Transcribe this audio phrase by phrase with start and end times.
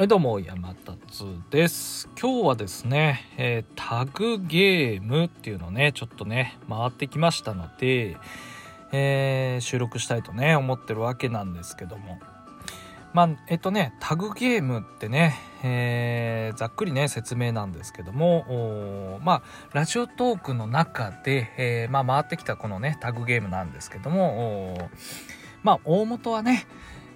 [0.00, 2.08] はい、どうも、山達です。
[2.18, 8.16] 今日はですね、えー、タグゲームっていうのね、ちょっとね、回ってきましたので、
[8.92, 12.18] えー、収録したいとね、思ってるわけなんですけども。
[13.12, 19.42] まあ、えっとね、タグゲームってね、えー、ざっくりね、説明なんですけども、まあ、
[19.74, 24.88] ラジオトークの中で、えまあ、回ってきたこのね、タグゲームなんですけども、
[25.62, 26.66] まあ、大元はね、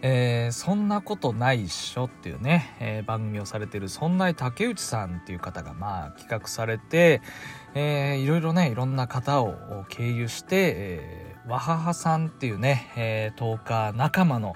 [0.07, 7.23] えー、そんなことないっしょっていうね、えー、番組をされてるそんな竹内さんっていう方がまあ企画されて、
[7.75, 14.53] えー、いろいろねいろんな方を経由して、えー、わははさんっていうね、えー、トーカー仲間の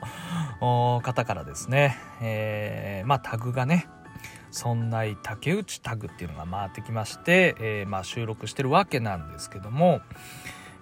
[1.03, 3.89] 方からですね、えー、まあタグがね
[4.51, 10.03] そんな竹内タグっていうのが回ってきまして、えー、まあ収録してるわけなんですけども、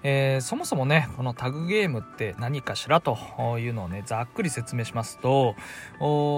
[0.08, 3.18] えー、そもそもねこのタグゲームって何かしらと
[3.58, 5.56] いうのをねざっくり説明しますと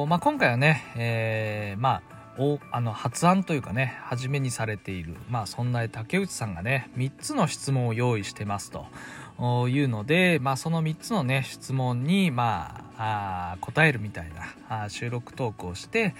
[0.09, 2.03] まあ、今回はね、えー、まあ
[2.39, 14.31] おあの発案というかね初めにされているまあそんな竹内さんがね3つの質問を用意してますというので、まあ、その3つのね質問にまああ答えるみたい
[14.69, 16.15] なあ収録トークをして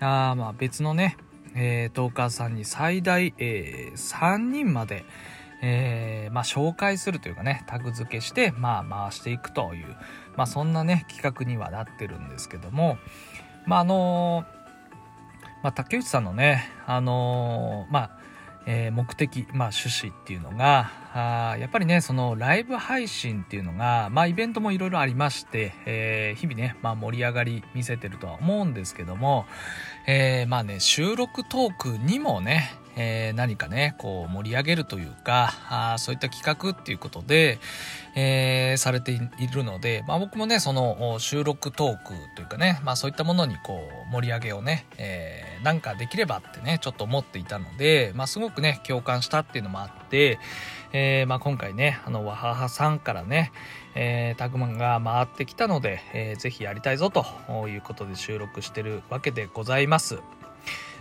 [0.00, 1.16] あまあ別のね、
[1.54, 5.04] えー、トーカーさんに最大、えー、3人まで、
[5.62, 9.96] えー、まあ、紹介するというかねタグ付けして、まあ、回していくという、
[10.36, 12.98] まあ、そんなね企画にはなってるんですけども
[13.66, 14.44] まああの
[15.62, 18.20] まあ、竹内さんのねあのまあ
[18.66, 29.46] えー、目的、まあ、趣旨っていうのがあやっぱりねそのライブ配信っていうのが、まあ、イベントもいろいろありまして、えー、日々ね、まあ、盛り上がり見せてるとは思うんですけども、
[30.06, 37.58] えー、まあね収録トークにもねえー、何かねこう盛り上げるというかあそういった企画っていうことで、
[38.14, 50.38] えー、されているので、まあ、僕もねその収録トークというかね、まあ、そういったものにこう盛り上げをね、えー、なんかできればってねちょっと思っていたので、まあ、すごくね共感したっていうのもあって、
[50.92, 53.52] えーまあ、今回ねあのわははさんからね、
[53.94, 57.24] えー、タグマンが回ってきたので、えー、ぜひやりたいぞと
[57.68, 60.18] いうことで収録してるわけでございます。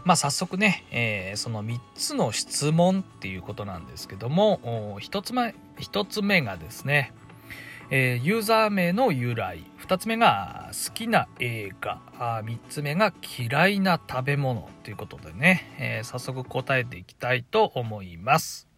[0.06, 7.14] まあ、早速ね、えー、その3つの質問っていうことなんですけども1つ目 ,1 つ目がですね、
[7.90, 18.69] えー、ユーザー名の由来2つ目が好きな映画3つ目が嫌いな食べ物ということでね、えー、早速答えていきたいと思います。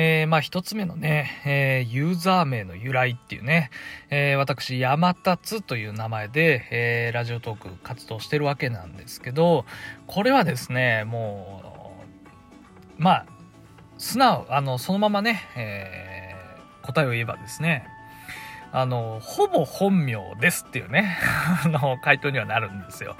[0.00, 3.70] えー、まあ一つ目のね、えー、ユーザー名の由来っていうね、
[4.10, 9.64] えー、私、山達という名前で、えー、ラジオトーク活動してるわけなんですけど、
[10.06, 11.96] これはですね、も
[12.96, 13.26] う、まあ、
[13.96, 17.84] 素直、あの、そのままね、えー、答えを言えばですね、
[18.70, 21.18] あの、ほぼ本名ですっていうね、
[21.64, 23.16] あの、回答にはなるんですよ。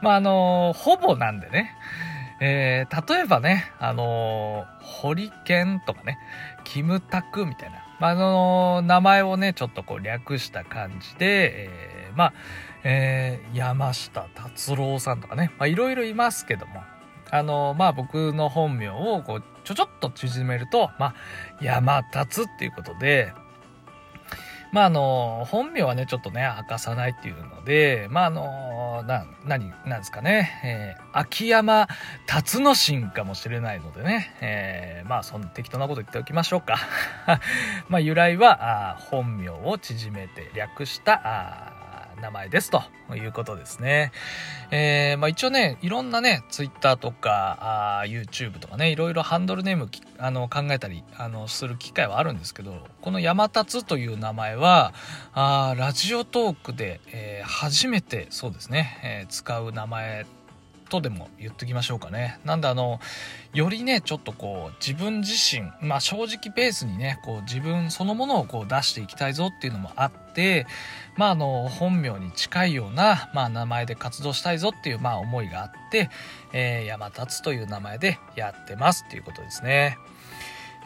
[0.00, 1.76] まあ、あの、ほぼなんでね、
[2.40, 6.18] えー、例えばね、あのー、ホリケンとかね、
[6.64, 12.32] キムタクみたいな、まあ、あのー、名前をね、ちょっとこう略した感じで、えー、まあ、
[12.82, 16.82] えー、山下達郎さんとかね、まあ、いろいろいますけども、
[17.30, 21.14] あのー、まあ、僕の本名をこう、ちょちょっと縮めると、まあ、
[21.60, 23.34] 山達っていうことで、
[24.72, 31.88] まあ、あの、本名はね、ちょっとね、明かさないっていうので、まあ、あの、な、何、何ですかね、えー、秋山
[32.26, 36.76] 達之進かもしれないのでね、えー、まあ、そんな適当なこと言っておきましょうか。
[37.88, 41.79] まあ、由来は、あ本名を縮めて略した、あ
[42.20, 42.82] 名前ですと
[43.14, 44.12] いうことですね。
[44.70, 49.88] えー、まあ、一応ね、いろんなね、Twitter とかあ YouTube とかね、いろいろハンドルネーム
[50.18, 54.92] あの考えたりあのする機会はあるんですけど、この山立という名前は、
[55.32, 60.26] あラジオトークで、えー、初めてそうですね、えー、使う名前
[60.90, 62.38] とでも言っときましょうかね。
[62.44, 63.00] なんであの、
[63.54, 70.66] よりね、ちょっとこう、自分自身、まあ正直ベースにね、こう自分そのものをこう出していきたいぞっていうのもあって、
[71.16, 76.10] まああの、本名に近いような、まあ名前で活動したいぞっていう、まあ思いがあって、
[76.52, 79.96] えー、山立という名前でやってますっていうことですね。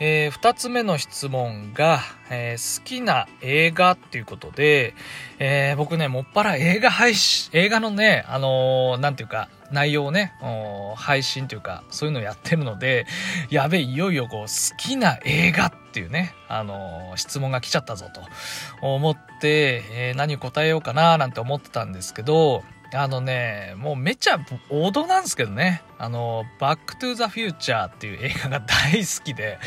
[0.00, 4.94] えー、2つ目の質問が、えー、好きな映画っていうことで、
[5.38, 10.32] えー、僕ね、もっぱら映画配信、映画のね、あのー、なんていうか、内容をね、
[10.96, 13.06] 配信というか、そういうのをやってるので、
[13.50, 18.22] やべえ、いよいよこう、好きな映画っていうね、あのー、質問が来ちゃったぞと
[18.80, 22.62] 思って、えー、何答えようかななんて思ってたんですけど、
[22.94, 24.38] あのね、もうめっちゃ
[24.70, 25.82] 王道なんですけどね。
[25.98, 29.58] あの、バックトゥザフューチャーっていう映画が大好きで、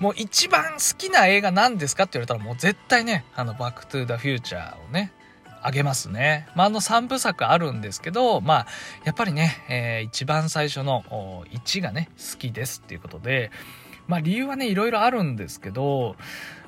[0.00, 5.12] もう一番好きな映画何ですかって言われたらもう絶対ね、あの、バックトゥザフューチャーをね、
[5.64, 6.46] あげますね。
[6.54, 8.66] まあ、あの3部作あるんですけど、まあ、
[9.04, 11.02] やっぱりね、えー、一番最初の
[11.50, 13.50] 1がね、好きですっていうことで、
[14.06, 16.16] まあ理由はね、いろいろあるんですけど、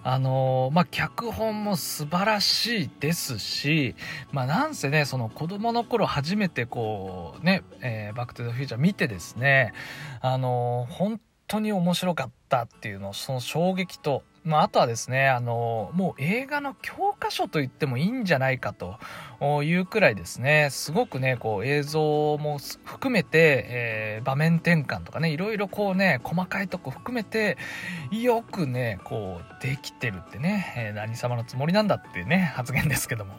[0.03, 3.95] あのー、まあ脚本も素晴らしいですし、
[4.33, 9.75] まあなんせね、その子供の頃初めてこう、ね、えー、バックトゥザフューチャー見てですね、
[10.23, 18.97] あのー、本当に面白かったっていうのを、その衝撃と、まあ、あとはですね、あの、もう映画の教科書と言ってもいいんじゃないかと
[19.65, 27.59] いうくらいですね、すごくね、こう映像も含めて、えー、場面転換とかね、いろいろこうね、細かいとこ含めて、
[28.13, 33.35] よくね、こうできてるってね、えー、何様のつもりなんだっていうね、発言ですけども。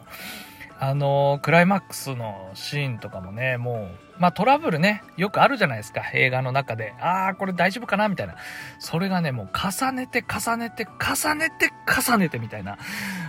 [0.80, 6.94] あのクライマックスのシーンとかもね、もう、まあトラブルね、よくあるじゃないですか、映画の中で。
[7.00, 8.36] ああ、これ大丈夫かなみたいな。
[8.78, 12.78] それがね、もう重ねて重ねて重ねて重ねてみたいな。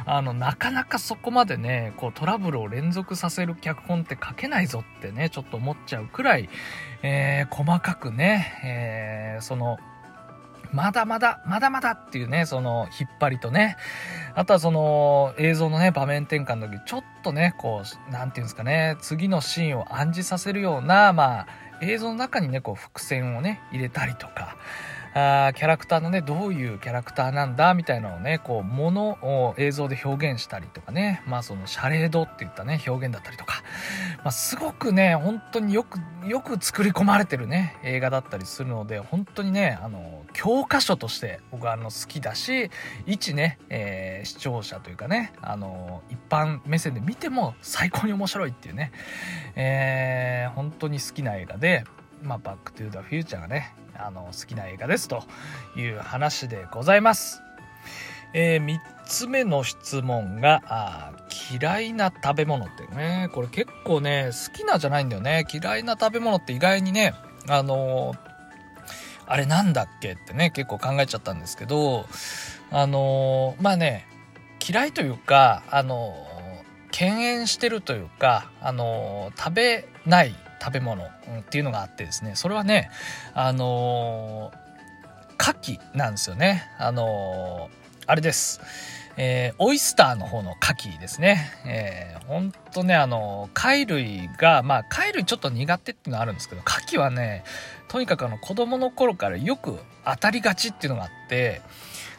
[0.06, 6.50] あの、なかなかそこまでね、こうトラブルを連続させる脚本って書けないぞってね、ちょっと思っちゃうくらい、
[7.02, 9.78] えー、細かくね、えー、その、
[10.72, 13.78] まだまだ、まだまだっていうね、その、引っ張りとね、
[14.36, 21.48] あとはその、映像のね、場面転換の時、ちょっとね、こう、なんていうんですかね、次のシーンを暗示させるような、まあ、
[21.82, 24.58] 映像の中にね、こう、伏線をね、入れたりとか、
[25.14, 33.64] あキャラクターのね、どういうキャラクターなんだ、みたいなのをね、こう、ものを映像で表現したりとかね、まあその、シャレードっていったね、表現だったりとか、
[34.24, 42.70] まあすごくね、本当によく、よく作り込まれてるね、映画だったりするので、本当にね、あの、教科書として僕はあの好きだし、
[43.06, 48.92] 一ね、えー、視聴者というかね、あの、一般目線で見ても最高に面白いっていうね、
[49.56, 51.84] えー、本当に好きな映画で、
[52.22, 55.24] まあ、バックトゥザフューチャーがね、あの、好きな映画ですと
[55.78, 57.42] いう話でございます。
[58.34, 61.12] えー、3つ目の質問が、あ
[61.52, 65.46] 嫌いな食べ物ってね、これ結構ね、好きなじゃないんだよね。
[65.52, 67.14] 嫌いな食べ物って意外にね、
[67.48, 68.18] あのー、
[69.26, 72.06] あれなんだっけってね、結構考えちゃったんですけど、
[72.72, 74.08] あのー、まあね、
[74.68, 76.14] 嫌いというか、あの
[76.92, 81.08] 敬遠してるというか、あの食べない食べ物っ
[81.50, 82.92] ていうのがあってですね、それはね、
[83.34, 86.70] あのー、牡蠣なんですよね。
[86.78, 87.70] あの、
[88.10, 88.60] あれです。
[89.18, 91.52] えー、オイスターの方の牡蠣ですね。
[91.64, 97.44] えー、ほんとね、あの、貝類が、まあ、貝類ちょっと苦手っていうのはあるんですけど、牡蠣はね、
[97.88, 101.62] とにかくあの、子供の頃からよく当たりがちっていうのがあって、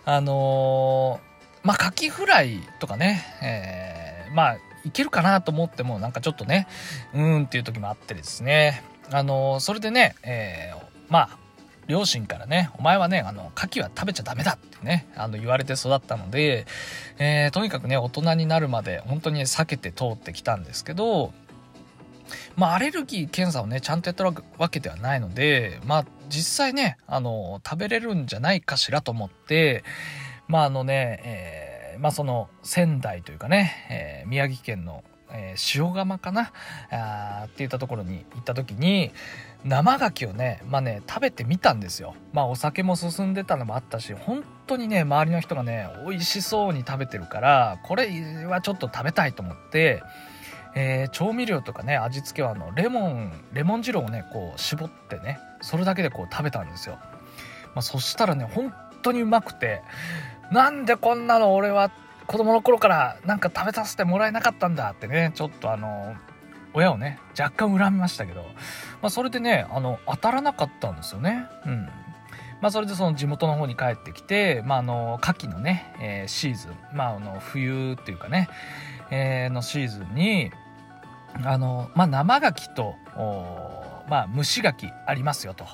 [0.04, 6.68] あのー、まあ、牡蠣フライとかね、えー、まあ、いけるかなと思っても、なんかちょっとね、
[7.14, 8.84] うーんっていう時もあってですね。
[9.10, 11.38] あの、それでね、えー、まあ、
[11.90, 16.64] 両親からね、お前はね、あの、牡蠣は食べちゃダメだってね、あの、言われて育ったので、
[17.18, 21.32] えー、とにかくね、大人になるまで本当に避けて通ってきたんですけど、
[22.54, 29.82] まあ、アレルギー検査をね、ちゃんとやったわけではないので、まあ、実際ね、あの、食べれるんじゃないかしらと思って、
[30.46, 31.70] まあ、あのね、えー
[32.00, 36.52] まあその仙台というかね、えー、宮城県の、えー、塩釜かな？
[36.90, 39.12] あっていったところに行った時に
[39.64, 42.14] 生牡蠣をねまあね食べてみたんですよ。
[42.32, 48.06] まあお酒も進んでたのもあったし本当にね周りの人がね美味しそうに食べてるからこれ
[48.46, 50.02] はちょっと食べたいと思って
[50.76, 56.94] えー、調味料とかね味付けはあのレモンレモン汁をねこう絞ってねそれだけでこう食べたんですよ、
[57.74, 59.82] まあ、そしたらね本当にうまくて
[60.52, 61.90] なんでこんなの俺はっ
[62.30, 66.14] 子供の頃からなんか食べさせてもらえなかったんだってね、ちょっとあの、
[66.74, 68.42] 親をね、若干恨みましたけど、
[69.02, 71.44] まあそれでね、あの、当たらなかったんですよね。
[71.66, 71.88] うん。
[72.60, 78.48] まあそれでその地元の方に帰ってきて、まああの、牡蠣のね、えー、シーズン、まああの、冬っていうかね、
[79.10, 80.52] えー、のシーズンに、
[81.42, 82.94] あの、まあ生牡蠣と、
[84.08, 85.66] まあ蒸し牡蠣ありますよと。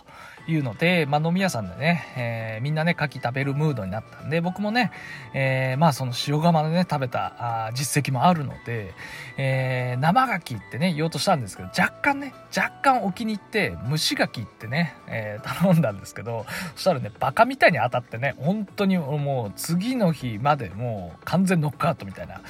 [0.48, 4.92] いうので、まあ、飲み屋さんでね、えー、みんなね、牡蠣食べるムードになったんで、僕もね、
[5.34, 8.94] えー、まあその塩釜でね、食べたあ実績もあるので、
[9.36, 22.40] えー、生牡蠣ってね、言おうとしたんですけど、若干ね、若干お気に入って、蒸し牡蠣ってね、え、頼んだんですけど、そしたらね、バカみたいに当たってね、本当にもう次の日までもう完全ノックアウトみたいな、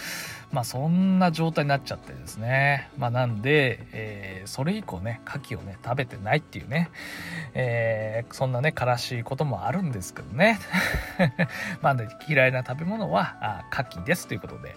[0.53, 2.91] まあそんな状態になっちゃってですね。
[2.99, 6.91] まあなんで、えー、それ以降ね、牡蠣をね、食べてないっていうね、
[7.55, 10.59] えー、そんなね、悲しいこともあるんですけどね。
[11.83, 14.75] まあね、嫌いな食べ物は、あ牡蠣ですということで。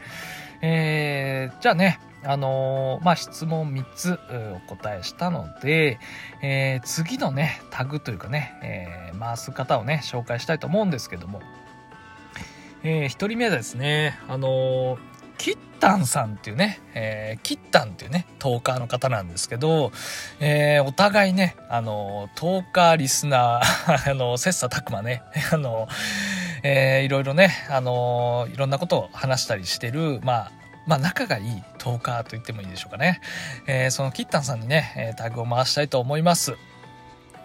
[0.62, 4.20] えー、じゃあね、あのー、まあ、質問3つ
[4.68, 6.00] お答えしたので、
[6.42, 11.42] えー、次のね、タグというかね、えー、回す方をね、紹介したいと思うんですけども、
[12.84, 14.98] えー、1人目はですね、あの
[15.40, 19.92] キッタンさんっていうね、えー、キッタンっていうね、トーカーの方なんですけど、
[20.42, 25.88] えー、お互いね、あの、トーカーリスナー、 あの、切磋琢磨ね、 あの、
[26.62, 30.52] えー、いろいろね、あのいろんなことを話したりしてる、まあ、
[30.86, 33.22] まあ、仲がいいトーカーと言ってもいいでしょうかね。
[33.66, 36.58] えー、そのキッタンさんにね、タグを回したいと思います。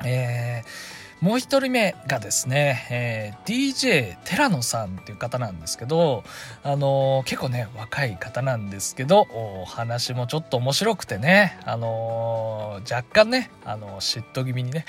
[0.05, 6.23] えーもう一人目がですね、えー、DJ 寺野さんっていう方なんですけど、
[6.63, 14.85] あのー、結構ね、若い方なんですけど、お話もちょっと面白くてね、あのー、若干ね、あの嫉妬気味にね、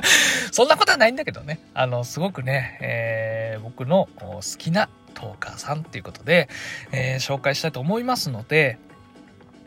[0.52, 6.48] そんなことはないんだけどね、あの、すごくね、え僕の好きなトーカーさんっていうことで、
[6.92, 8.78] え紹介したいと思いますので、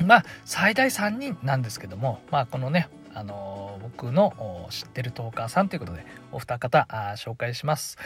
[0.03, 7.97] まあ、最大3人なんですけども、まあ、このね、あの僕の知ってるトーカーさんということでお二方あ紹介します。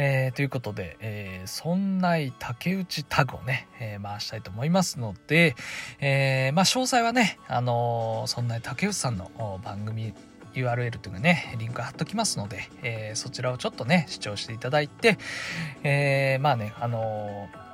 [0.00, 5.56] えー、ということで、えー、そんな竹内タグをね、えー、回したいと思いますので、
[5.98, 10.14] えー、まあ詳細はね、あのー、そんな竹内さんの番組
[10.54, 15.18] URL というかね、リンク貼っときますので、えー、そちらをちょっとね、視聴していただいて、
[15.82, 17.67] えー、まあね、あのー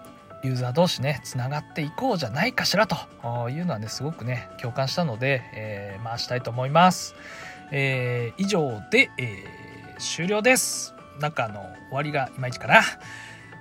[0.45, 2.97] ユーザー同士ねつながっていこうじゃないかしらと
[3.49, 7.15] いうのはねすごくね共感したので、えー、回したいと思います、
[7.73, 10.95] えー、以上で、えー、終了です。
[11.21, 12.83] なんかあの終わりがいまいちかな。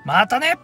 [0.05, 0.57] またね。